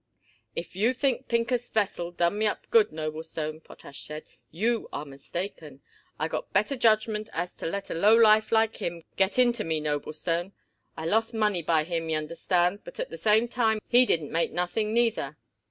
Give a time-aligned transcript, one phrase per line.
[0.55, 5.83] "If you think Pincus Vesell done me up good, Noblestone," Potash said, "you are mistaken.
[6.17, 10.53] I got better judgment as to let a lowlife like him get into me, Noblestone.
[10.97, 14.91] I lost money by him, y'understand, but at the same time he didn't make nothing
[14.91, 15.37] neither.